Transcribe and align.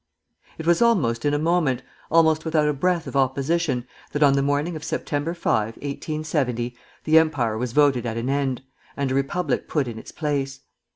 _]It 0.57 0.65
was 0.65 0.81
almost 0.81 1.25
in 1.25 1.33
a 1.35 1.37
moment, 1.37 1.83
almost 2.09 2.43
without 2.43 2.67
a 2.67 2.73
breath 2.73 3.05
of 3.05 3.15
opposition, 3.15 3.85
that 4.13 4.23
on 4.23 4.33
the 4.33 4.41
morning 4.41 4.75
of 4.75 4.81
Sept. 4.81 5.09
5, 5.09 5.25
1870, 5.35 6.75
the 7.03 7.19
Empire 7.19 7.55
was 7.55 7.73
voted 7.73 8.07
at 8.07 8.17
an 8.17 8.27
end, 8.27 8.63
and 8.97 9.11
a 9.11 9.13
Republic 9.13 9.67
put 9.67 9.87
in 9.87 9.99
its 9.99 10.11
place. 10.11 10.61